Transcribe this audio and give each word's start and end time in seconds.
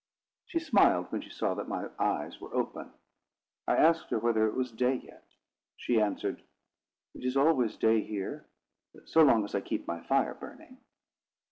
She 0.47 0.57
smiled 0.57 1.11
when 1.11 1.21
she 1.21 1.29
saw 1.29 1.53
that 1.53 1.67
my 1.67 1.87
eyes 1.99 2.41
were 2.41 2.51
open. 2.55 2.91
I 3.67 3.75
asked 3.77 4.09
her 4.09 4.17
whether 4.17 4.47
it 4.47 4.55
was 4.55 4.71
day 4.71 4.95
yet. 4.95 5.23
She 5.77 6.01
answered, 6.01 6.41
"It 7.13 7.23
is 7.23 7.37
always 7.37 7.75
day 7.77 8.01
here, 8.01 8.47
so 9.05 9.21
long 9.21 9.45
as 9.45 9.53
I 9.53 9.61
keep 9.61 9.85
my 9.87 10.01
fire 10.01 10.33
burning." 10.33 10.79